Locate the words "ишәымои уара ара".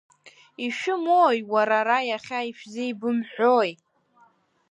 0.65-1.97